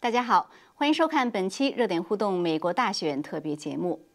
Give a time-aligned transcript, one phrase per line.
[0.00, 4.06] 大家好，欢迎收看本期热点互动美国大选特别节目。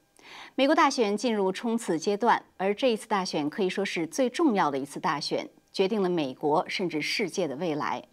[0.54, 8.04] 美国大选进入冲刺阶段，而这一次大选可以说是最重要的一次大选，决定了美国甚至世界的未来。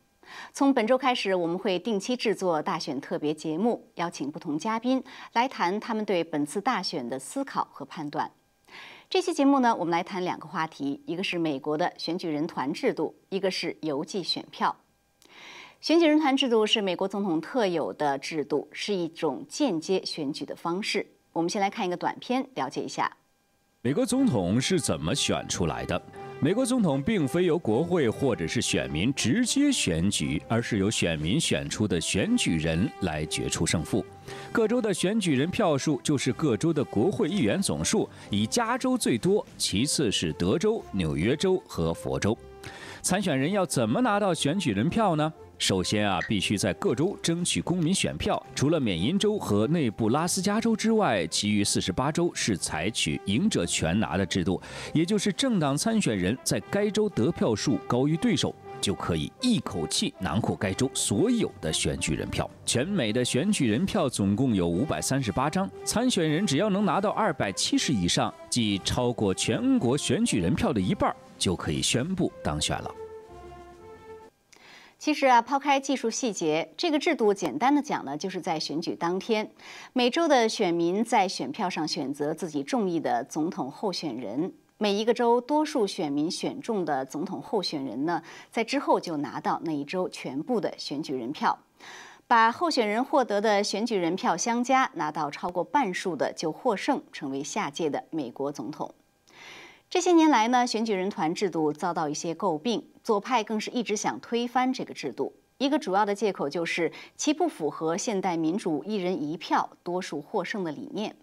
[0.52, 5.04] 从本周开始，我们会定期制作大选特别节目，邀请不同嘉宾
[5.34, 8.30] 来谈他们对本次大选的思考和判断。
[9.08, 14.76] 这期节目呢，我们来谈两个话题，一个是美国的选举人团制度，一个是邮寄选票。
[15.80, 21.06] 选举人团制度是美国总统特有的制度，是一种间接选举的方式。
[21.32, 23.16] 我们先来看一个短片，了解一下
[23.80, 26.02] 美国总统是怎么选出来的。
[26.38, 34.04] 美国总统并非由国会或者是选民直接选举，而是由选民选出的选举人来决出胜负。
[34.52, 42.36] 各州的选举人票数就是各州的国会议员总数，以加州最多，其次是德州、纽约州和佛州。
[43.00, 45.32] 参选人要怎么拿到选举人票呢？
[45.58, 48.40] 首先啊，必须在各州争取公民选票。
[48.54, 54.60] 除了缅因州和内布拉斯加州之外，其余四十八州是采取赢者全拿的制度，
[54.92, 62.48] 也就是政党参选人在该州得票数高于对手，就可以一口气囊括该州所有的选举人票。
[62.66, 72.90] 全美的选举人票总共有五百三十八张，参选人只要能拿到二百七十以上，即超过全国选举人票的一半，就可以宣布当选了。
[75.06, 79.48] 其实啊，抛开技术细节，这个制度简单的讲呢，就是在选举当天，
[79.92, 84.52] 每州的选民在选票上选择自己中意的总统候选人。
[84.78, 91.56] 每一个州多数选民选中的总统候选人呢，在之后就拿到那一周全部的选举人票，
[92.26, 98.92] 把候选人获得的选举人票相加，拿到超过半数的就获胜，成为下届的美国总统。
[99.88, 105.32] 这些年来呢，选举人团制度遭到一些诟病，左派更是一直想推翻这个制度。
[105.58, 111.14] 一个主要的借口就是其不符合现代民主一人一票多数获胜的理念。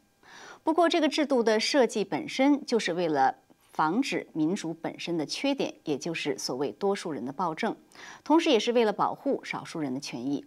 [0.63, 3.35] 不过，这个制度的设计本身就是为了
[3.73, 7.75] 防止民主本身的缺点，也就是所谓多数人的暴政，
[8.23, 10.45] 同时也是为了保护少数人的权益。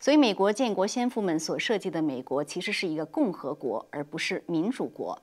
[0.00, 5.16] 所以，美国建国先父们所设计的美国其实是一个共和国，而不是民主国。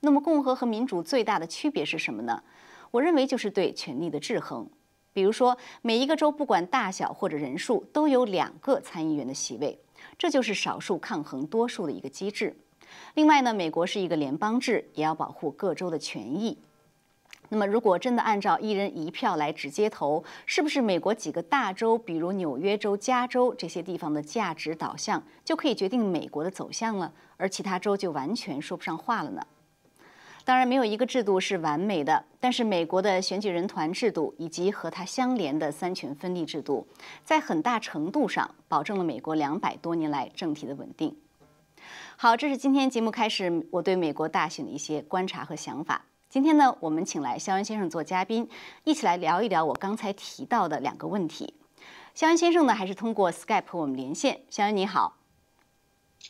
[0.00, 2.42] 那么，共和和民主最大的区别是什么呢？
[2.90, 4.68] 我认为就是对权力的制衡。
[5.16, 9.80] 比如说，每一个州不管大小或者人数，都有两个参议员的席位，
[10.18, 12.54] 这就是少数抗衡多数的一个机制。
[13.14, 16.58] 另外呢，美国是一个联邦制，也要保护各州的权益。
[17.48, 29.40] 那么，如果真的按照一人一票来直接投，是不是美国几个大州，比如纽约州、加州这些地方的价值导向，就可以决定美国的走向了，而其他州就完全说不上话了呢？
[30.46, 32.24] 当然，没有一个制度是完美的。
[32.38, 36.86] 但是，美国的选举人团制度以及和它相连的三权分立制度，
[37.24, 41.16] 在很大程度上保证了美国两百多年来政体的稳定。
[42.16, 46.04] 好，这是今天节目开始我对美国大选的一些观察和想法。
[46.28, 48.48] 今天呢，我们请来肖恩先生做嘉宾，
[48.84, 51.54] 一起来聊一聊我刚才提到的两个问题。
[52.14, 54.42] 肖恩先生呢，还是通过 Skype 我们连线。
[54.48, 55.16] 肖恩你好，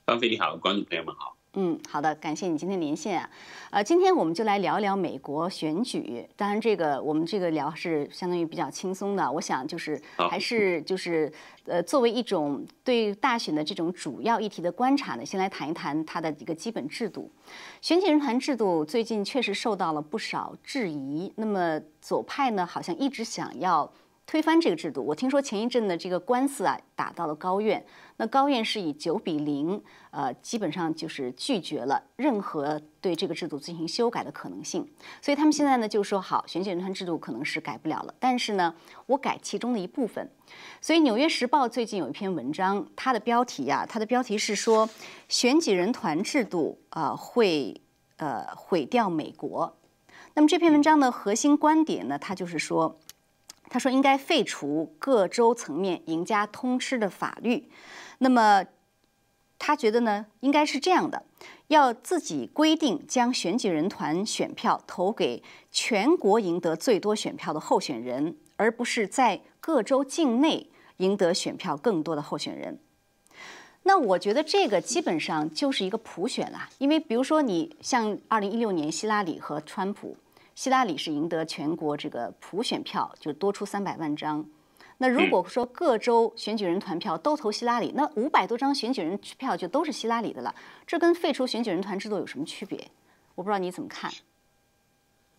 [0.06, 1.35] 方飞你好，观众朋友们好。
[1.58, 3.30] 嗯，好的，感谢你今天连线啊。
[3.70, 6.22] 呃，今天我们就来聊聊美国选举。
[6.36, 9.32] 当然，这个我们这个聊是相当于比较轻松的。
[9.32, 11.32] 我想就是还是就是
[11.64, 17.32] 呃，作为一种对大选的这种主要议题的观察呢，先来谈一谈它的一个基本制度。
[17.80, 21.32] 选举人团制度最近确实受到了不少质疑。
[21.36, 23.90] 那么左派呢，好像一直想要。
[24.26, 27.82] 推翻这个制度，我听说前一阵的这个官司啊打到了高院，
[28.16, 34.84] 那高院是以九比零，呃，基本上就是拒绝了任何对这个制度进行修改的可能性。
[35.22, 38.74] 所以他们现在呢就说好，选举人团制度可能是改不了了，但是呢，
[39.06, 40.28] 我改其中的一部分。
[40.80, 44.90] 所以《纽约时报》最近有一篇文章，它的标题呀，它的标题是说
[45.28, 47.80] 选举人团制度啊会
[48.16, 49.76] 呃毁掉美国。
[50.34, 52.98] 那么这篇文章的核心观点呢，它就是说。
[53.68, 57.68] 他说应该废除各州层面赢家通吃的法律，
[58.18, 58.64] 那么
[59.58, 61.24] 他觉得呢，应该是这样的，
[61.68, 72.78] 要自己规定将选举人团选票投给全国赢得最多选票的候选人，而不是在各州境内赢得选票更多的候选人。
[73.82, 80.16] 那我觉得这个基本上就是一个普选啦，因为比如说你像二零一六年希拉里和川普。
[80.56, 84.44] 希拉里是赢得全国这个普选票，就多出三百万张。
[84.96, 90.54] 那如果说各州选举人团票都投希拉里，那五百多张选举人票就都是希拉里的了。
[90.86, 92.90] 这跟废除选举人团制度有什么区别？
[93.34, 94.10] 我不知道你怎么看。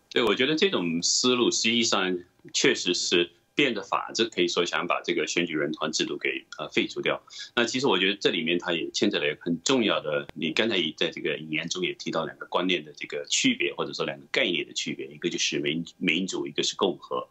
[0.08, 2.16] 对，我觉得这种思路实际上
[2.54, 3.32] 确实是。
[3.58, 7.20] 变着法子可以说想把这个选举人团制度给呃废除掉。
[7.56, 17.26] 那其实我觉得这里面它也牵扯了一个很重要的，你刚才也在这个引言中也提到两个观念的这个区别，或者说两个概念的区别，一个就是民民主，一个是共和。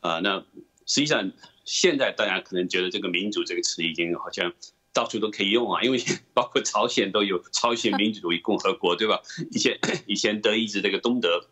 [0.00, 0.44] 啊，那
[0.86, 1.30] 实际上
[1.64, 4.52] 现在大家可能觉得这个民主这个词已经好像
[4.92, 6.00] 到处都可以用啊，因为
[6.34, 9.22] 包括朝鲜都有朝鲜民主主义共和国，对吧？
[9.52, 11.46] 以前 以前德意志这个东德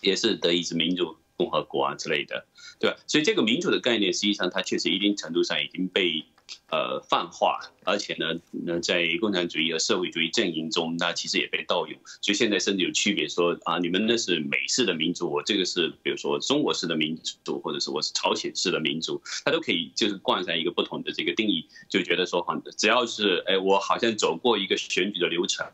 [0.00, 1.18] 也是德意志民主。
[1.38, 2.44] 共和国啊之类的，
[2.80, 2.96] 对吧？
[3.06, 6.24] 所以这个民主的概念，实际上它确实一定程度上已经被
[6.68, 11.96] 呃泛化，而且呢，那在共产主义和社会主义阵营中，那其实也被盗用。
[12.20, 25.64] 所以现在甚至有区别，说啊，你们那是美式的民主，我这个是比如说中国式的民主，或者是我是朝鲜式的民主，它都可以就是冠上一个不同的这个定义，就觉得说好，只要是哎，我好像走过一个选举的流程，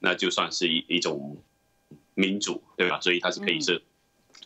[0.00, 1.40] 那就算是一一种
[2.14, 3.00] 民主，对吧？
[3.00, 3.80] 所以它是可以是。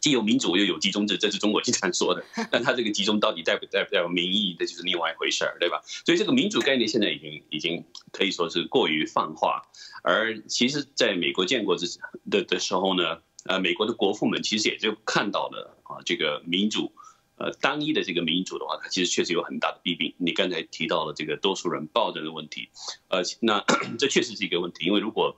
[0.04, 2.22] 既有民主又有集中制，这是中国经常说的。
[2.52, 5.80] 但它这个集中到底带不带不带有民意，这就是另外一回事儿，对吧？
[6.04, 9.62] 所以这个民主概念现在已经已经可以说是过于泛化。
[10.02, 11.86] 而其实，在美国建国之
[12.30, 13.16] 的的时候呢，
[13.46, 16.92] 呃，美国的国父们其实也就看到了啊，这个民主，
[17.38, 20.14] 呃，单一的这个民主的话，它其实确实有很大的弊病。
[20.18, 22.68] 你刚才提到了这个多数人暴政的问题，
[23.08, 23.64] 呃，那
[23.98, 25.34] 这确实是一个问题，因为如果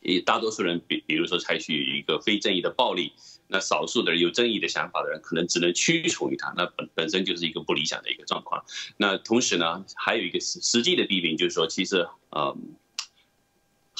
[0.00, 3.12] 以大多数人，比比如说采取一个非正义的暴力。
[3.52, 8.64] 那少数的人有正义的想法的人，可能只能屈从于他，那本本身就是一个不理想的一个状况。
[8.96, 12.56] 那同时呢，还有一个实实际的弊病，就是说，其实呃。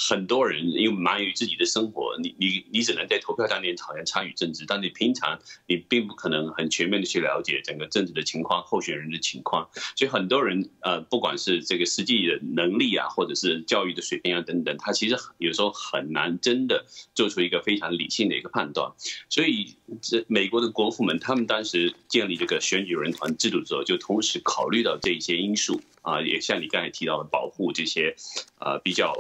[0.09, 18.91] 很多人因为忙于自己的生活，你你你只能在投票当天好像参与政治，但你平常你并不可能很全面的去了解整个政治的情况、候选人的情况，所以很多人呃，不管是这个实际的能力啊，或者是教育的水平啊等等，他其实有时候很难真的做出一个非常理性的一个判断。
[19.29, 28.17] 所以这美国的国父们他们当时建立这个选举人团制度的时候，就同时考虑到这一些因素啊，也像你刚才提到的，保护这些
[28.59, 29.15] 呃比较。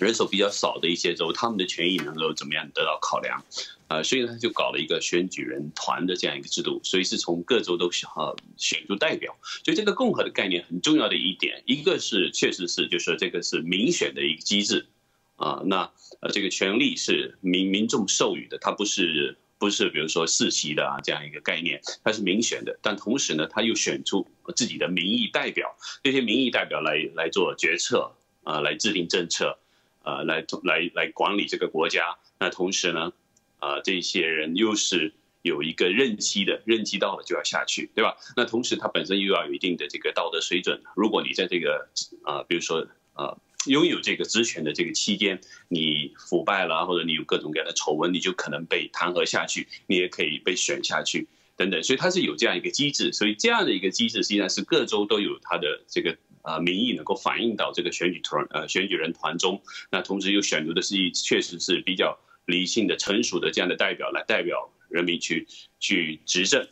[0.00, 3.44] 人手比较少的一些州，他们的权益能够怎么样得到考量？
[3.88, 8.08] 啊，所以呢，他就搞了一个选举人团的这样一个制度，所以是从各州都选
[8.56, 9.36] 选出代表。
[9.64, 14.86] 所以这个共和的概念很重要的一点，一个是确实是就是这个是民选的一个机制，
[15.34, 24.24] 啊，那呃这个权利是民民众授予的，它不是不是比如说世袭的啊这样一个概念，它是民选的，但同时呢，他又选出
[24.54, 28.12] 自己的民意代表，这些民意代表来来做决策
[28.44, 29.58] 啊，来制定政策。
[30.02, 32.16] 呃，来来来管理这个国家。
[32.38, 33.12] 那同时呢，
[33.58, 35.12] 啊，这些人又是
[35.42, 38.16] 有一个任期的，任期到了就要下去，对吧？
[38.34, 40.82] 那同时他本身又要有一定的这个道德水准。
[40.96, 41.88] 如果你在这个
[42.24, 43.36] 啊，比如说啊，
[43.66, 45.38] 拥有这个职权的这个期间，
[45.68, 51.82] 你腐败了，或者你有各种各样的丑闻，你就可能被弹劾下去，你也可以被选下去等等。
[51.82, 53.12] 所以它是有这样一个机制。
[53.12, 56.16] 所以这样的一个机制，实际上是各州都有它的这个。
[56.42, 65.46] 呃，民意能够反映到这个选举团呃选举人团中，那同时又选择的是一确实是比较理性的、成熟的这样的代表来代表人民去
[65.78, 66.66] 去执政，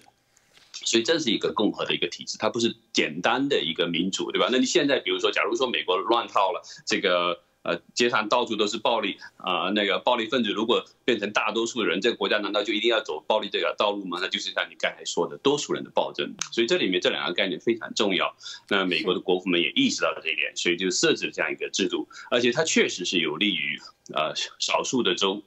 [0.73, 4.49] 所以这是一个共和的一个体制，它不是简单的一个民主，对吧？
[4.51, 7.41] 那你现在比如说，假如说美国乱套了，这个。
[7.69, 9.69] 呃，街上到处都是暴力啊！
[9.75, 14.19] 那个暴力分子如果变成大多数人，这个国家难道就一定要走暴力这条道路吗？
[14.23, 16.35] 那就是像你刚才说的，多数人的暴政。
[16.51, 18.35] 所以这里面这两个概念非常重要。
[18.71, 23.79] 那美国的国父们也意识到了这一点，所以就设置了这样一个制度，而且它确实是有利于
[24.15, 25.43] 呃少数的州，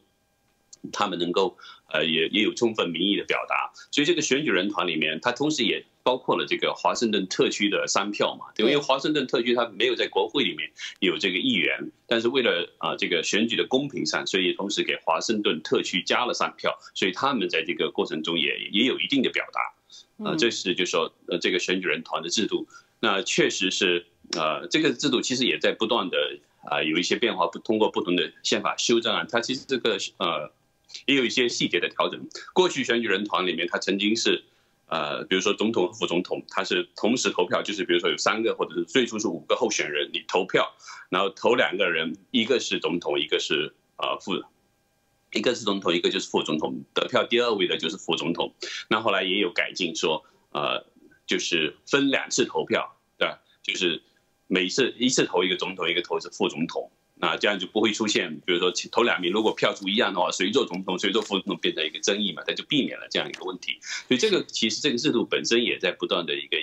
[0.94, 1.58] 他们能够
[1.92, 3.72] 呃也也有充分民意的表达。
[3.90, 5.84] 所以这个选举人团里面，他同时也。
[6.04, 22.68] 包括了这个华盛顿特区的三票嘛，对因为华盛顿特区它没有在国会里面有这个议员，但是为了啊这个选举的公平上，所以同时给华盛顿特区加了三票，所以他们在这个过程中也也有一定的表达，啊，这是就说呃这个选举人团的制度，
[23.00, 24.06] 那确实是
[24.36, 26.18] 呃这个制度其实也在不断的
[26.64, 30.52] 啊有一些变化，不通过不同的宪法修正案，它其实这个呃
[31.06, 32.20] 也有一些细节的调整。
[32.54, 34.44] 过去选举人团里面，它曾经是。
[34.92, 40.76] 呃，比如说总统和、副总统，他是同时投票，就是比如说有三个或者是最初是五个候选人，你投票，
[41.08, 44.44] 然后投两个人，一个是总统，一个是呃副，
[45.32, 48.54] 一个是总统，一个就是副总统，得票第二位的就是副总统。
[48.90, 50.86] 那后来也有改进说，呃，
[51.26, 53.40] 就是分两次投票，对吧？
[53.64, 54.04] 就是
[54.48, 56.92] 每次一次投一个总统，一个投是副总统。
[57.22, 63.78] 啊，这样就不会出现，比如说头两名如果票数一样的话，谁做总统谁做副总统变成一个争议嘛，他就避免了这样一个问题。
[63.82, 66.58] 所以这个其实这个制度本身也在不断的一个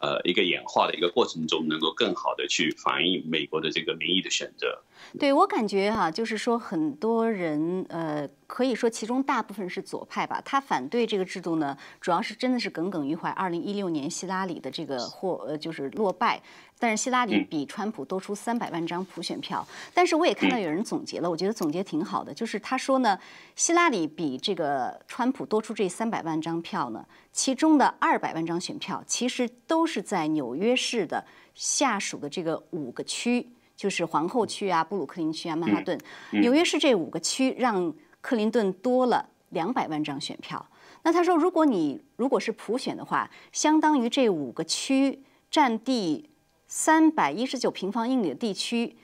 [0.00, 4.82] 呃一个演化的一个过程中，能够更好的去反映美国的这个民意的选择。
[5.18, 13.30] 对我感觉哈，就是说很多人呃，可以说其中大部分是左派吧，他反对这个制度呢，主要是真的是耿耿于怀。
[13.30, 16.42] 二零一六年希拉里的这个或呃就是落败，
[16.78, 19.66] 但是希拉里比川普多出三百万张普选票。
[19.92, 23.18] 但是我也看到有人总结了，我觉得总结挺好的，就是他说呢，
[23.56, 33.48] 希拉里比这个川普多出这三百万张票呢，其中的二百万张选票其实都是在纽约市的下属的这个五个区。
[33.76, 35.96] 就是皇后区啊、布鲁克林区啊、曼哈顿、
[36.32, 40.68] 纽约市这五个区，让克林顿多了两百万张选票。
[41.04, 46.27] 那他说，如果你如果是普选的话，相当于这五个区占地
[46.68, 48.94] 三百一十九平方英里的地区，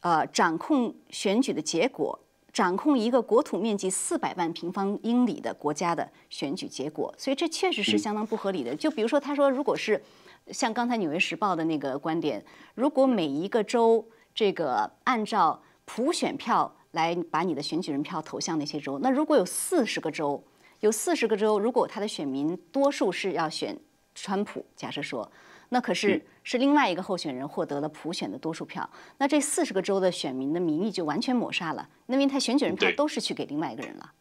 [0.00, 2.18] 呃，掌控选举的结果，
[2.52, 7.12] 掌控一个国土面积四百万平方英里的国家的选举结果。
[7.16, 8.76] 所以这确实是相当不合理的。
[8.76, 10.00] 就比如说，他说，如果是
[10.48, 12.44] 像刚才《纽约时报》的那个观点，
[12.74, 20.44] 如果每一个州这个按照普选票来把你的选举人票投向那些州，那如果有四十个州，
[20.80, 23.78] 有四十个州，如果他的选民多数是要选
[24.14, 25.30] 川普，假设说，
[25.68, 34.12] 那可是是另外一个候选人获得了普选的多数票，那这四十个州的选民的民意就完全抹杀了，因为他选举人票都是去给另外一个人了。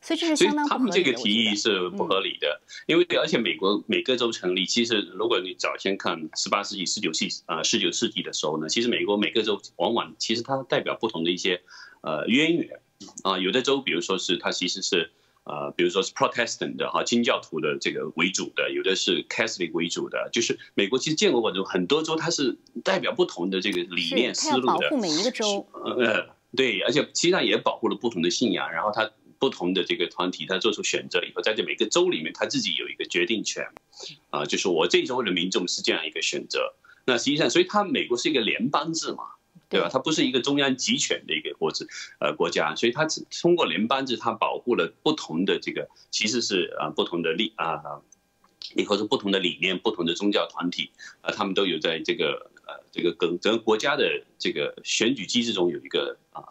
[0.00, 1.90] 所以这是相当他们这个提议是。
[1.90, 11.60] 不合理的，因为而且美国每个州成立，其实如果你早先看十八世纪、十九世纪啊十九世纪的时候呢，其实美国每个州往往其实它代表不同的一些
[12.02, 12.78] 呃渊源。
[13.22, 15.10] 啊，有的州比如说是它其实是
[15.48, 29.10] 呃比如说是 Protestant 的哈清教徒的这个为主的，有的是 Catholic 为主的，就是美国其实建国过程中很多州它是代表不同的这个理念思路的，保护每一个州，呃对，而且实际上也保护了不同的信仰，然后它。
[29.40, 33.64] 不同的这个团体，它做出选择以后，在这每个州里面，它自己有一个决定权，
[34.30, 36.74] 啊，就是我这州的民众是这样一个选择。
[37.06, 39.22] 那实际上，所以它美国是一个联邦制嘛，
[39.68, 39.88] 对吧？
[39.92, 41.86] 它不是一个中央集权的一个国制
[42.20, 43.06] 呃国家，所以它
[43.42, 48.00] 通过联邦制，它保护了不同的这个，其实是啊不同的立啊，
[48.74, 56.42] 以后是不同的理念、不同的宗教团体啊，他们都有在这个呃这个跟整个国家的这个选举机制中有一个啊。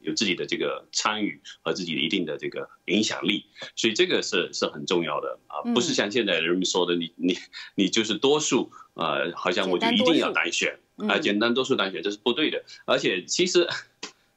[0.00, 7.36] 有自己的这个参与和自己的一定的这个影响力，所以这个是是很重要的啊，不是像现在人们说的，你你
[7.74, 12.64] 你就是多数啊，好像我就一定要单选啊，简单多数单选，这是不对的。
[12.86, 13.68] 而且其实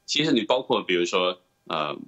[0.06, 1.98] 其实你包括比如说呃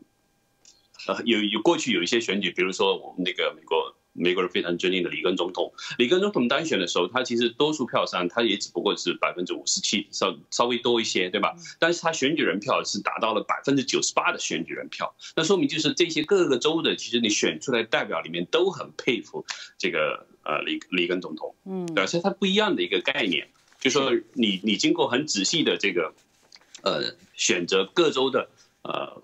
[1.06, 3.96] 呃有有过去有一些选举，比如说我们那个美国。
[4.16, 11.56] 美国人非常尊敬的里根总统，里根总统当选的时候，他其实多数票上，他也只不过是百分之五十七，稍稍微多一些，对吧？
[11.80, 19.44] 但是他选举人票是达到了百分之九十八的选举人票，那说明就是这些各个州的，其实你选出来代表里面都很佩服
[19.78, 23.48] 这个呃里里根总统，嗯，对，所以他不一样的一个概念，
[23.84, 26.12] 就说你你经过很仔细的这个
[26.82, 28.48] 呃选择各州的
[28.82, 29.22] 呃，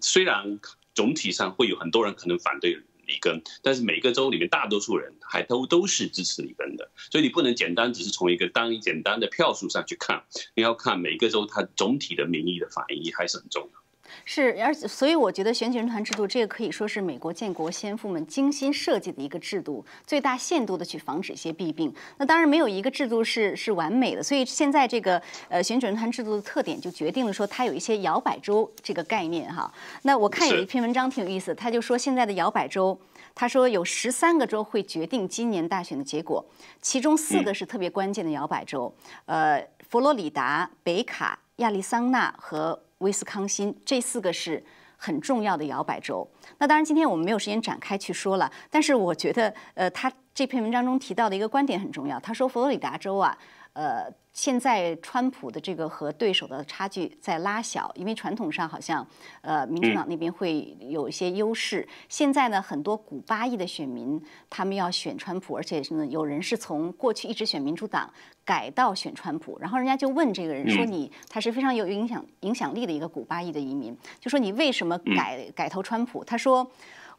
[0.00, 0.58] 虽然
[0.94, 2.78] 总体上会有很多人可能反对。
[3.08, 10.24] 里根，但是每个州里面大多数人还都都是支持里根的，所以你不能简单只是从一个单简单的票数上去看，
[10.56, 13.85] 你要看每个州它总体的民意的反应还是很重要。
[14.24, 21.92] 是，而且所以我觉得选举人团制度这个可以说是美国建国先父们精心设计的一个制度，最大限度的去防止一些弊病。
[22.18, 29.72] 那当然没有一个制度是是完美的，所以现在这个呃选举人团制度的特点就决定了说它有一些摇摆州这个概念哈。
[30.02, 32.98] 那我看有一篇文章挺有意思，他就说现在的摇摆州，
[33.34, 36.44] 他说有十三个州会决定今年大选的结果，
[36.80, 38.92] 其中四个是特别关键的摇摆州，
[39.26, 42.80] 呃，佛罗里达、北卡、亚利桑那和。
[42.98, 44.62] 威斯康星这四个是
[44.96, 46.28] 很重要的摇摆州。
[46.58, 48.50] 那当然，今天我们没有时间展开去说了。
[48.70, 52.18] 但是我觉得，呃，他这篇文章中提到的一个观点很重要。
[52.20, 53.36] 他说，佛罗里达州啊，
[53.72, 54.12] 呃。
[54.36, 59.04] 现在川普的这个和对手的差距在拉小，因为传统上好像，
[59.40, 61.88] 呃，民主党那边会有一些优势。
[62.06, 68.12] 现在呢，很多古巴裔的选民他们要选川普，而且呢，有人是从过去一直选民主党
[68.44, 69.58] 改到选川普。
[69.58, 76.70] 然后人家就问这个人说：“你他是非常有影响影响力的一个古巴裔的移民，就说你为什么改改投川普？”他说：“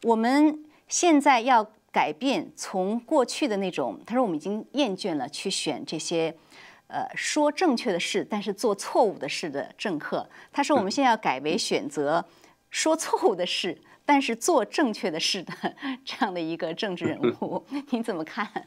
[0.06, 6.32] 我们现在要改变从过去的那种，他说我们已经厌倦了去选这些。”
[6.88, 12.24] 呃，说正确的事，但是做错误的事的政客，他说我们现在要改为选择
[12.70, 15.52] 说错误的事，但是做正确的事的
[16.04, 18.66] 这样的一个政治人物， 你怎么看？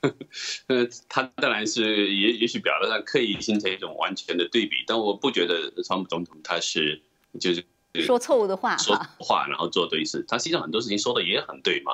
[0.68, 7.02] 呃，他当然是也也许表达上刻意形成一种完全的对比，但我不觉得川普总统他是
[7.38, 7.62] 就是
[8.06, 11.92] 说错误的话，说话然后做对事，他实际上很多事情说的也很对嘛。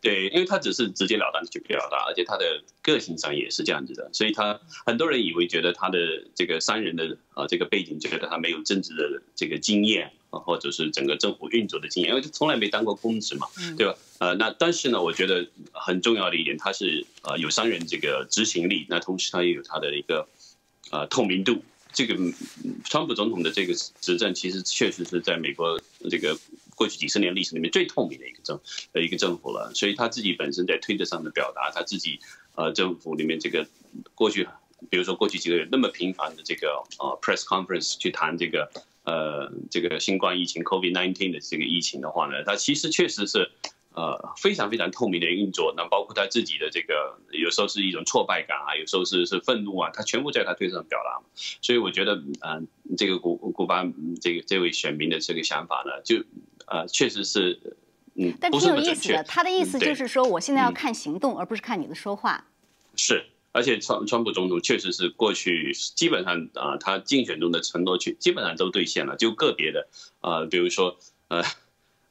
[0.00, 5.98] 对，因为他只是直截了当的去表达，而且他的个性上也是这样子的，所以他很多人以为觉得他的
[6.34, 13.94] 这个商人的啊这个背景，觉得他没有政治的这个经验啊，或者是整个政府运作的经验，因为他从来没当过公职嘛，对吧？
[14.20, 20.26] 呃，那但是呢，我觉得很重要的一点，他是呃有商人这个执行力，那同时他也有他的一个
[20.90, 21.62] 呃透明度。
[21.92, 22.16] 这个
[22.84, 25.78] 川普总统的这个执政，其实确实是在美国
[26.08, 26.38] 这个。
[26.80, 28.58] 过去几十年历史里面最透明的一个政
[28.94, 32.18] 呃一个政府了，所以他自己本身在推特上的表达，他自己
[32.54, 33.66] 呃政府里面这个
[34.14, 34.48] 过去，
[34.88, 38.70] 比如说过去几个月那么频繁的这个呃 press conference 去谈这个
[39.04, 43.50] 呃这个新冠疫情 COVID nineteen 的这个疫情的话呢，他其实确实是
[43.92, 51.20] 呃非常非常透明的运作，那包括他自己的这个有时候是一种挫败感啊，有时候是是愤怒啊，他全部在他推特上表达，
[51.60, 53.84] 所以我觉得嗯这个古古巴
[54.22, 56.24] 这个这位选民的这个想法呢就。
[56.70, 57.74] 呃，确实是，
[58.14, 59.24] 嗯，但挺有意思的。
[59.24, 62.46] 他的意思就是说，我现在要看行动，而不是看你的说话。
[62.94, 69.16] 是，而且川川普总统确实是过去基本上啊，他竞选中的承诺，去基本上都兑现了。
[69.16, 69.88] 就个别的
[70.20, 70.96] 啊，比如说
[71.28, 71.42] 呃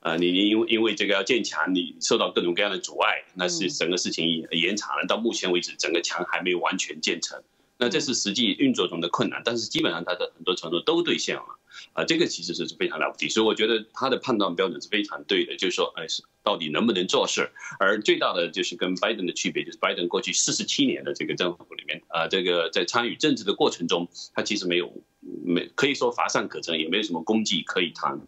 [0.01, 5.06] 呃，你你因为因为这个要建墙，你受到各种各样的阻碍，那是整个事情延长了。
[5.08, 7.42] 到目前为止，整个墙还没有完全建成。
[7.80, 11.58] 那这是实际运作中的困难，但是基本上他的很多承诺都兑现了。
[11.94, 17.52] 啊，这个其实是非常了不起，所以我觉得他的判断标准是非常对的，就是说，哎，是到底能不能做事儿？
[17.80, 24.92] 而最大的就是跟拜登的区别，就是拜登过去四十七年的这个政府里面，啊，这个在参与政治的过程中，他其实没有
[25.46, 28.20] 没可以说乏善可陈，也没有什么功绩可以谈，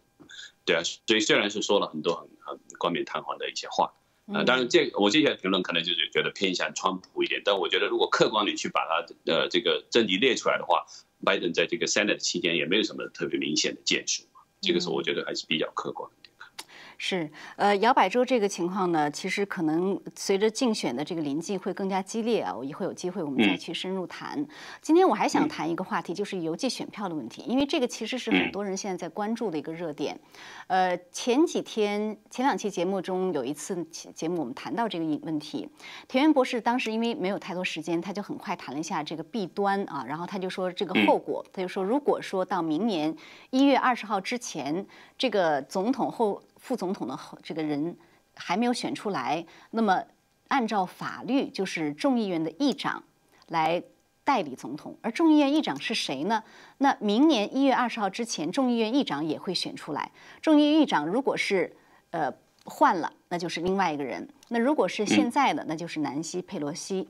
[0.64, 3.92] 对啊，所以虽然是说了很多很很冠冕堂皇的一些话，
[4.34, 10.84] 啊，当然这我这些评论可能就是觉得偏向川普一点，但我觉得如果客观的去把他的这个政绩列出来的话。
[11.24, 14.24] 拜登在这个 Senate 期间也没有什么特别明显的建树，
[14.60, 16.10] 这个是我觉得还是比较客观。
[17.04, 22.54] 是，呃，摇摆州这个情况呢，其实可能随着竞选的这个临近会更加激烈啊。
[22.54, 24.46] 我以后有机会我们再去深入谈。
[24.80, 30.16] 今天我还想谈一个话题，就是邮寄选票的问题，因为这个其实是很多人现在在关注的一个热点。
[30.68, 35.68] 呃，前几天前两期节目中有一次节目我们谈到这个问题，
[36.06, 43.12] 田园博士当时因为没有太多时间，他就很快谈了一下这个弊端啊，然后他就说这个后果，他就说如果说到明年
[43.50, 44.86] 一月二十号之前，
[45.18, 46.40] 这个总统后。
[46.62, 47.96] 副总统的这个人
[48.36, 50.00] 还没有选出来，那么
[50.46, 53.02] 按照法律就是众议院的议长
[53.48, 53.82] 来
[54.22, 56.40] 代理总统，而众议院议长是谁呢？
[56.78, 60.12] 那明年一月二十号之前，众议院议长也会选出来。
[60.40, 61.74] 众议院议长如果是
[62.10, 62.32] 呃
[62.64, 67.08] 换了，那就是另外一个人；那如果是现在的，那就是南希·佩洛西。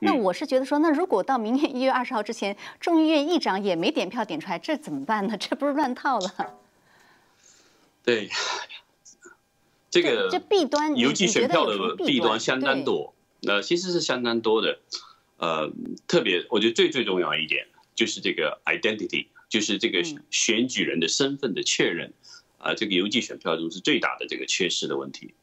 [0.00, 5.34] 那我是觉得说，那如果到明年一月二十号之前，众议院议长也没点票点出来，这怎么办呢？
[5.38, 6.54] 这不是乱套了？
[8.06, 8.30] 对，
[9.90, 13.14] 这个这弊端，邮寄选票的弊端相当多。
[13.40, 14.78] 那其实是相当多的，
[15.38, 15.70] 呃，
[16.06, 17.66] 特别我觉得最最重要一点
[17.96, 22.12] 就是这个 identity，就是这个选举人的身份的确认。
[22.58, 25.34] 啊，这个邮寄选票中是最大的这个缺失的问题。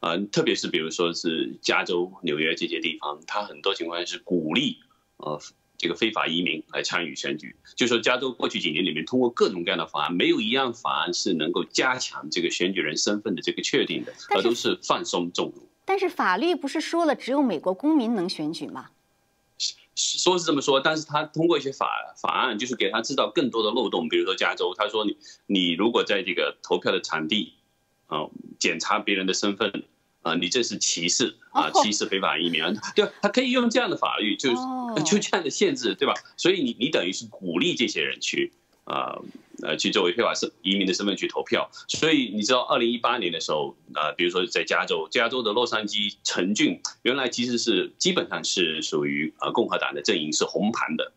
[0.00, 4.78] 啊，特别是比如说是加州、纽约这些地方，它很多情况下是鼓励
[5.16, 5.40] 呃。
[5.82, 15.64] 这个非法移民来参与选举，就说加州过去几年里面通过各种各样的法案，没有一样法案是能够加强这个选举人身份的这个确定的，而都是放松纵容。
[15.84, 18.90] 但是法律不是说了只有美国公民能选举吗？
[19.96, 24.08] 说是这么说，但是他通过一些法法案，就是给他制造更多的漏洞。
[24.08, 25.16] 比如说加州，他说你
[25.46, 27.54] 你如果在这个投票的场地
[28.06, 28.28] 啊
[28.60, 29.82] 检查别人的身份。
[30.22, 32.62] 啊，你这是歧视啊，歧视非法移民，
[32.96, 33.12] 对吧？
[33.20, 34.56] 他可以用这样的法律，就是
[35.04, 36.14] 就这样的限制，对吧？
[36.36, 38.52] 所以你你等于是鼓励这些人去
[38.84, 39.18] 啊
[39.62, 41.70] 呃去作为非法身移民的身份去投票。
[41.88, 51.12] 所以你知道，二零一八年的时候啊，比如说在加州，加州的洛杉矶城郡原来其实是基本上是属于呃共和党的阵营是红盘的，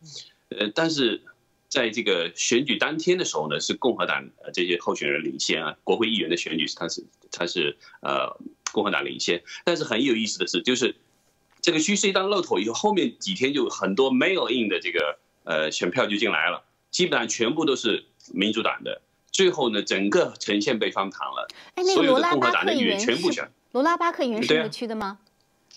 [0.49, 1.21] 呃，但是
[1.75, 8.35] 在这个选举当天的时候呢，是共和党呃这些候选人领先啊，国会议员的选举他是他是呃。
[8.71, 10.97] 共和党领先，但是很有意思的是，就是
[11.61, 16.61] 这个趋势一旦露头以后，后面几天就很多 mail in 的这个呃选票就进来了，
[16.91, 19.01] 基本上全部都是民主党的。
[19.31, 21.47] 最后呢，整个呈现被翻盘了，
[21.93, 23.49] 所有的共和党的议员全部选。
[23.71, 25.19] 罗拉巴克议员是那个区的吗？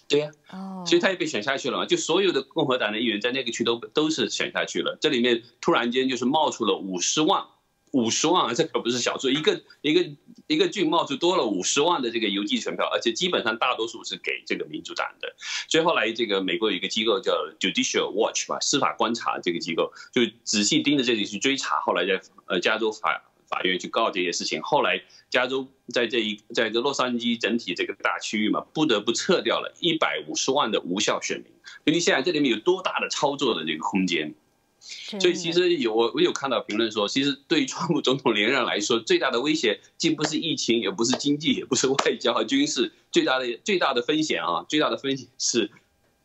[0.09, 1.87] 对呀，哦，所以他也被选下去了嘛。
[1.87, 4.97] 就所有的共和党的议员在那个区都都是选下去了。
[5.01, 7.45] 这里面突然间就是冒出了五十万。
[7.93, 10.07] 五十万，这可不是小数，一个一个
[10.47, 15.35] 一个郡冒出多了五十万的这个邮寄选票，而且基本上大多数是给这个民主党的。
[15.71, 21.81] 所以后来这个美国有一个机构叫 Judicial Watch 吧，司法观察这个机构就仔细盯着这里去追查。
[21.81, 24.61] 后来在呃加州法法院去告这些事情。
[24.63, 31.47] 后来加州在这一在这洛杉矶整体这个大区域嘛，不得不撤掉了一百五十万的无效选民。
[31.85, 34.35] 所以现在这里面有多大的操作的这个空间？
[34.81, 45.71] 所以其实有我我有看到评论说，其实对于川普总统连任来说，最大的威胁既不是疫情，也不是经济，也不是外交和军事，最大的最大的风险啊，最大的风险是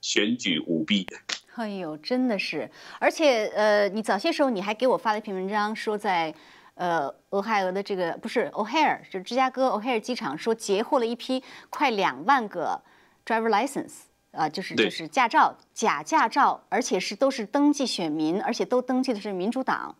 [0.01, 1.07] 选举舞弊。
[1.55, 2.69] 哎呦，真的是！
[2.99, 6.33] 而且呃，你早些时候你还给我发了一篇文章，说在
[6.75, 12.81] 呃俄亥俄的这个不是 O'Hare，就是芝加哥 O'Hare 机场，说截获了一批快两万个
[13.25, 13.91] driver license。
[14.31, 19.95] 啊，就是就是驾照假驾照，而且是都是登记选民，而且都登记的是民主党。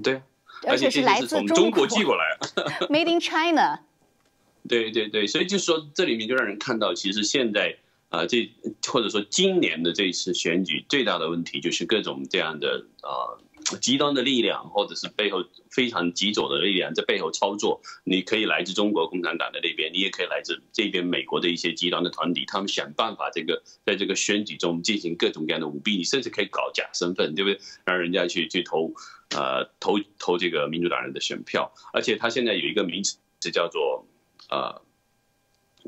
[0.00, 0.22] 对，
[0.64, 2.38] 而且是来自中国寄过来，
[2.86, 3.80] Made in China。
[4.68, 7.76] 对对对，所以就说这里面就让人看到，其实现在
[8.10, 8.48] 啊，这
[8.86, 13.42] 或者说今年的这一次选举最大的问题就是各种这样的啊。
[13.76, 17.80] 极端的力量，或者是背后非常极左的力量在背后操作。
[18.04, 25.96] 你可以来自中国共产党的那边，你也可以来自这边美国的一些极端的团体，他们想办法这个在这个选举中进行各种各样的舞弊。
[25.96, 27.60] 你甚至可以搞假身份，对不对？
[27.84, 28.94] 让人家去去投，
[29.36, 31.70] 呃，投投这个民主党人的选票。
[31.92, 34.06] 而且他现在有一个名词是叫做
[34.48, 34.80] 呃，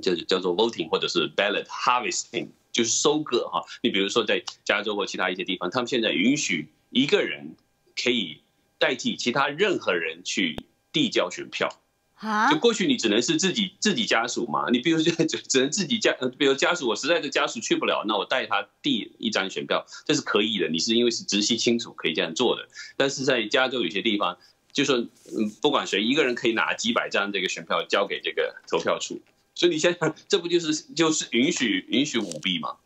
[0.03, 3.65] 叫叫做 voting 或者是 ballot harvesting，就是收割哈。
[3.83, 7.57] 你比如说在加州或其他一些地方，他们现在允许一个人。
[8.03, 8.43] 可以
[8.79, 10.57] 代替其他任何人去
[10.93, 11.69] 递交选票
[12.15, 12.51] 啊！
[12.51, 20.69] 就过去你只能是自己自己家属嘛，你比如 只只能自己家，比如家属我实在是家属去不了，那我代他递一张选票，这是可以的。
[20.69, 24.37] 你是因为是直系亲属可以这样做的，但是在加州有些地方，
[24.73, 29.21] 就说嗯，不管谁一个人可以拿几百张这个选票交给这个投票处，
[29.55, 32.77] 所以你想想，这不就是就是允许允许舞弊吗？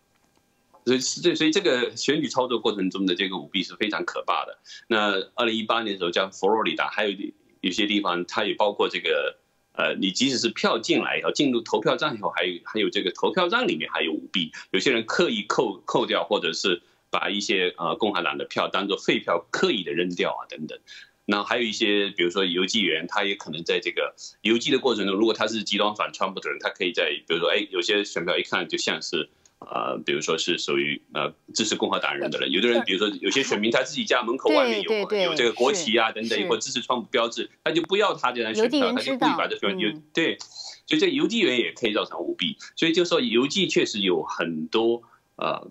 [0.84, 4.58] 所以，所所以这个选举操作过程中的这个舞弊是非常可怕的。
[4.86, 7.16] 那二零一八年的时候，像佛罗里达，还有
[7.62, 9.38] 有些地方，它也包括这个，
[9.72, 20.78] 呃，你即使是票进来以后，进入投票站以后，还有还有这个投票站里面还有舞弊，有些人刻意扣扣掉，或者是把一些呃共和党的票当做废票刻意的扔掉啊等等。
[21.24, 29.30] 那还有一些，比如说邮寄员，他也可能在这个邮寄的过程中，如果他是极端反川普的人，他可以在比如说，哎，有些选票一看就像是。
[29.70, 40.36] 呃，比如说是属于呃支持共和党人的人，有的人比如说有些选民他自己家门口外面有有这个国旗啊等等，或支持川普标志，他就不要他这张选票，他就故意把这选邮对，
[40.86, 45.02] 所以这邮递员也可以造成舞弊，所以就说邮寄确实有很多
[45.36, 45.68] 呃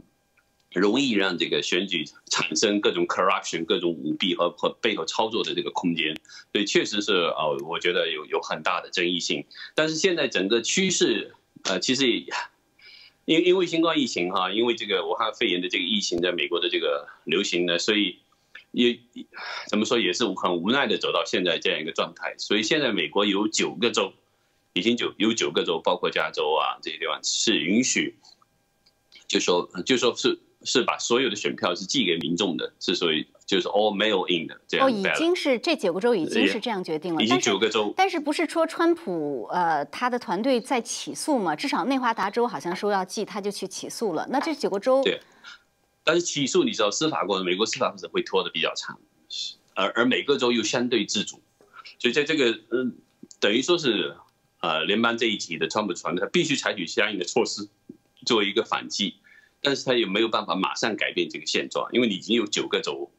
[0.72, 6.16] 容易让这个选举产生各种 corruption、各种舞弊和和背后操作的这个空间，
[6.52, 12.26] 所以确实是呃，我觉得有有很大的争议性，但是现在整个趋势呃其实也。
[13.26, 18.20] 因因为新冠疫情哈，因为这个武汉肺炎的这个疫情在美国的这个流行呢，所以
[18.72, 19.00] 也
[19.70, 22.36] 怎么说也是很无奈的走到现在这样一个状态。
[22.38, 24.12] 所以现在美国有九个州，
[24.74, 28.18] 已经九有九个州，包括加州啊这些地方是允许，
[29.28, 33.28] 就说就说是是把所有的选票是寄给民众的，是所以。
[33.46, 34.88] 就是 all mail in 的这样。
[34.88, 37.22] 哦，已经是这九个州已经是这样决定了。
[37.22, 37.94] 已经九个州。
[37.96, 41.54] 但是不是说川普呃他的团队在起诉吗？
[41.54, 44.26] 至少内华达州好像说要寄，他就去起诉了。
[44.32, 45.04] 那这九个州。
[45.04, 45.20] 对。
[46.06, 48.98] 但是起诉你知道司法过程，美国司法过程会拖得比较长，
[49.74, 51.42] 而而每个州又相对自主，
[52.00, 52.96] 所以在这个嗯，
[53.42, 54.16] 等于说是
[54.62, 57.68] 呃联邦这一级的川普团队，他必须采取相应的措施
[58.26, 59.16] 作为一个反击，
[59.64, 63.10] 但是他也没有办法马上改变这个现状，因为你已经有九个州。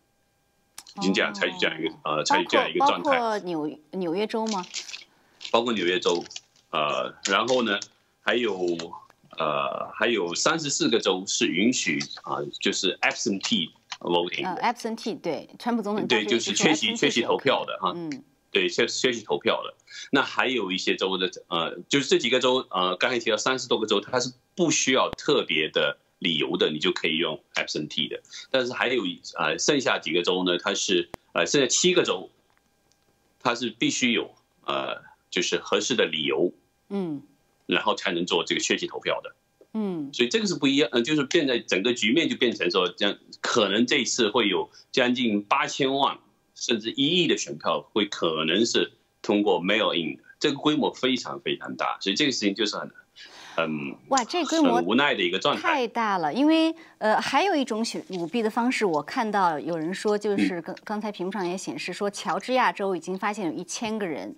[0.97, 4.65] 已经这样采取这样一个呃采取这样一个状态，包括纽纽约州吗？
[5.51, 6.25] 包括纽约州，
[6.71, 7.81] 呃，然后呢，
[8.21, 8.57] 还有
[9.37, 14.47] 呃还有三十四个州是允许啊，就是 absentee voting。
[14.47, 19.75] 呃，absentee 对，川普总统对，就是缺席缺席投票的哈，嗯，对，缺缺席投票的。
[20.13, 25.99] 那还有一些州的呃，就是这几个州呃，刚才提到三十多个州，它是不需要特别的。
[26.25, 29.05] 理由的，你就可以用 absentee 的，但是还有
[29.39, 30.57] 呃剩下几个州呢？
[30.59, 32.31] 它是呃剩下七个州，
[33.39, 34.35] 它是必须有
[34.65, 36.53] 呃就是合适的理由，
[36.89, 37.23] 嗯，
[37.67, 39.37] 然后才能做这个缺席投票的，
[39.75, 46.19] 嗯，所以这个是不一样，呃，就是变在整个局面就变成说，这样可能这次会有将近八千万
[46.55, 52.91] 甚至一亿的选票会可能是通过 mail in 的，这个规模非常非常大，所以这个事情就是很。
[53.57, 56.33] 嗯，哇，这规模无奈的一个状态太大了。
[56.33, 64.35] 因为呃，还有一种选舞弊的方式，我看到有人说，就是刚刚才屏幕上也显示说，乔治亚州已经发现有一千个人，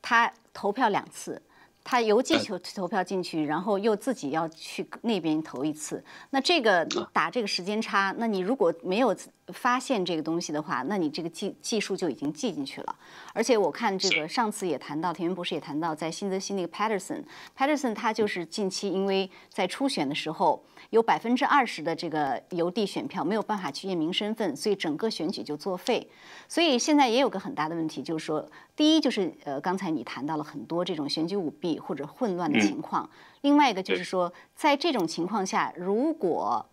[0.00, 1.40] 他投票两次，
[1.88, 9.14] 他邮寄投投票进去，然后又自己要去那边投一次，那这个打这个时间差，那你如果没有
[9.52, 12.96] 发现这个东西的话，那你这个技技术就已经记进去了。
[13.32, 26.10] 而且我看这个上次也谈到，田园博士也谈到，在新泽西那个 Patterson，Patterson 他就是近期因为在初选的时候有百分之二十的这个邮递选票没有办法去验明身份，所以整个选举就作废。
[26.48, 28.44] 所以现在也有个很大的问题，就是说，
[28.74, 31.75] 第一就是呃刚才你谈到了很多这种选举舞弊。
[31.78, 33.08] 或者混乱的情况，
[33.42, 36.64] 另外一个就是说，在这种情况下，如果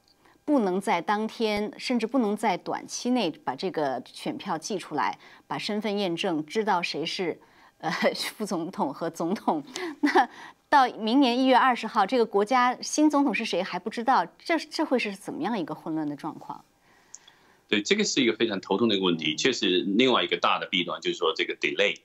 [0.46, 7.40] 不能在当天，甚至不能在短期内把这个选票寄出来，把身份验证，知道谁是
[7.78, 7.90] 呃
[8.36, 9.64] 副总统和总统，
[10.02, 10.30] 那
[10.70, 16.66] 到明年一月二十号，这个国家新总统是谁还不知道，这这会是怎么样一个混乱的状况？
[17.70, 21.96] 对，这个是一个非常头痛的一个问题，确实，另外一个大的弊端就是说这个 delay。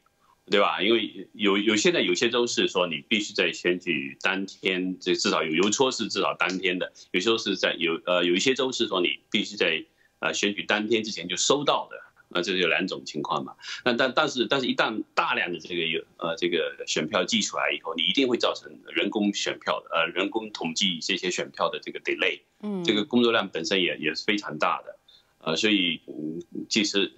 [0.50, 0.80] 对吧？
[0.82, 6.92] 因为有有现在有些州是说你必须在选举当天，这至少有邮戳是至少当天的。
[7.10, 9.84] 有时候是在有呃有一些州是说你必须在
[10.20, 11.96] 呃选举当天之前就收到的。
[12.30, 13.54] 那，这是有两种情况嘛。
[13.84, 22.40] 那但但是但是一旦大量的这个有呃这个选票寄出来以后，你一定会造成人工选票的呃人工统计这些选票的这个 delay。
[22.62, 24.98] 嗯，这个工作量本身也也是非常大的。
[25.40, 27.12] 呃，所以嗯，其实。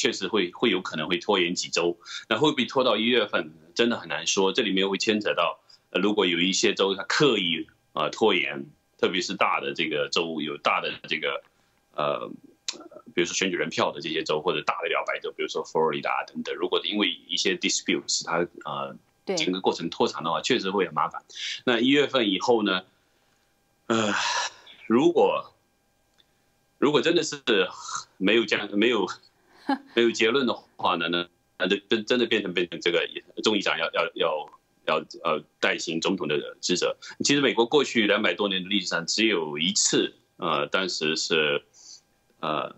[0.00, 3.52] 确实会会有可能会拖延几周，那会不会拖到一月份？
[3.74, 4.50] 真的很难说。
[4.50, 5.60] 这里面会牵扯到，
[5.90, 8.64] 呃，如果有一些州它刻意啊拖延，
[8.96, 11.42] 特别是大的这个州有大的这个
[11.94, 12.30] 呃，
[13.14, 18.96] 比如说选举人票的这些州或者大的摇摆州，比如说佛罗里达等等，如果因为一些 disputes 它呃
[19.36, 21.22] 整个过程拖长的话，确实会很麻烦。
[21.66, 22.84] 那一月份以后呢？
[23.86, 24.14] 呃，
[24.86, 25.52] 如果
[26.78, 27.36] 如果真的是
[28.16, 29.06] 没有这样没有。
[29.94, 33.06] 没有结论的话呢，那那就真真的变成变成这个
[33.42, 34.50] 众议长要要要
[34.86, 36.96] 要呃代行总统的职责。
[37.24, 41.62] 其实美国过去两百多年的历史上只有一次，呃，当时是
[42.40, 42.74] 呃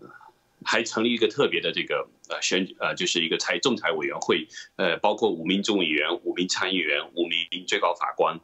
[0.65, 8.39] 还成立一个特别的这个呃选举呃就是一个裁仲裁委员会，呃，包括五名众议员、五名参议员、五名最高法官，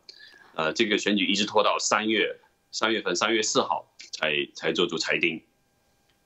[0.56, 2.40] 呃，这个选举一直拖到三月
[2.72, 5.44] 三月份三月四号才才做出裁定。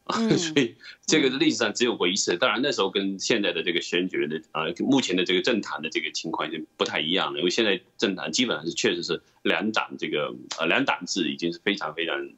[0.06, 2.36] 啊， 所以这个历史上只有过一次。
[2.36, 7.40] 当然那时候跟现在的这个选举的啊，目前的这个政坛的这个情况已经不太一样了。
[7.40, 12.30] 因为现在政坛基本上是确实是两党这个呃两党制已经是非常非常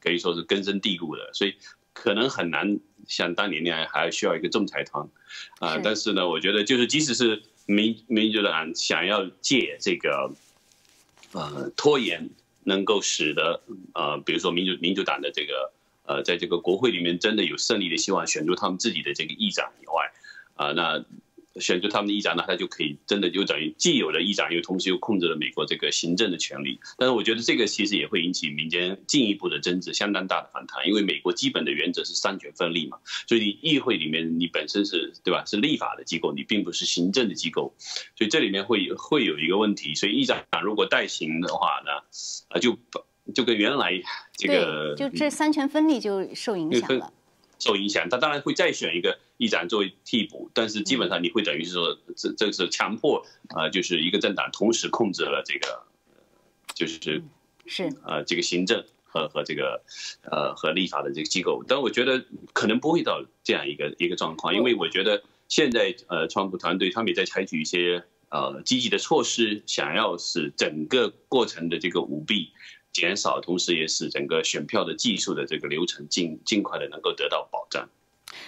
[0.00, 1.54] 可以说是根深蒂固的，所以
[1.92, 5.06] 可能很难像当年那样还需要一个仲裁团
[5.58, 5.78] 啊。
[5.84, 10.32] 但是呢，我觉得就是即使是民民主党想要借这个
[11.32, 12.30] 呃拖延，
[12.64, 13.60] 能够使得
[13.92, 15.74] 呃比如说民主民主党的这个。
[16.04, 20.12] 呃，在这个国会里面真的有胜利的希望，选出他们自己的这个议长以外，
[20.54, 21.04] 啊，那
[21.60, 26.80] 选出他们的议长呢，他就可以真的就等于既有了议长，又同时又控制了美国这个行政的权利。
[26.96, 37.74] 但是我觉得这个其实也会引起民间进一步的争执，相当大的反弹，因为美国基本的原则是三权分立嘛，所以你议会里面你本身是对吧，是立法的机构，你并不是行政的机构，
[38.16, 42.02] 所以这里面会会有一个问题，所以议长如果代行的话呢，
[42.48, 42.78] 啊就。
[43.34, 43.92] 就跟原来
[44.32, 47.12] 这个，就这三权分立就受影响了，
[47.58, 48.08] 受影响。
[48.08, 55.84] 他当然会再选一个议长作为替补，但是基本上你会等于是说，这这是强迫啊，就是一个政党同时控制了这个，
[56.74, 57.22] 就是
[57.66, 59.80] 是呃这个行政和和这个
[60.24, 61.62] 呃和立法的这个机构。
[61.66, 72.50] 但我觉得可能不会到这样一个一个状况，因为我觉得现在呃川普团队他们也在采取一些呃积极的措施，想要使整个过程的这个舞弊。
[72.92, 77.88] 减少，同时也使整个选票的技术的这个流程尽尽快的能够得到保障。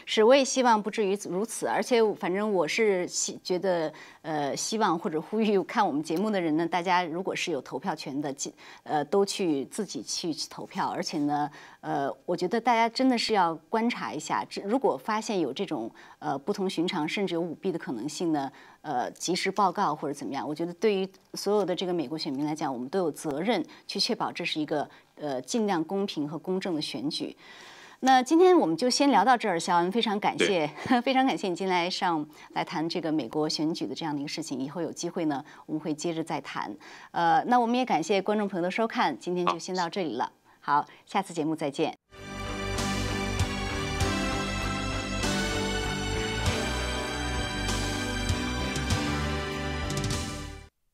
[0.06, 1.66] 是，我也希望不至于如此。
[1.66, 8.34] 而且，反正我是希觉得，呃，希望或者呼吁看我们节目的人呢，大家如果是有投票权的，
[8.82, 10.88] 呃，都去自己去投票。
[10.88, 18.50] 而且呢，呃，我觉得大家真的是要观察一下，如果发现有这种呃不同寻常，甚至有舞弊的可能性呢，
[18.84, 20.46] 呃，及时报告或者怎么样。
[20.46, 27.34] 我觉得对于所有的这个美国选民来讲，我们都有责任去确保这是一个呃尽量公平和公正的选举。
[28.00, 30.70] 那今天我们就先聊到这儿，肖恩非常感谢，
[31.02, 34.60] 非常感谢你今天来上来谈这个美国选举的这样的一个事情。
[34.60, 36.70] 以后有机会呢，我们会接着再谈。
[37.12, 40.30] 呃，那我们也感谢观众朋友的收看，今天就先到这里了。
[40.60, 42.03] 好，下次节目再见。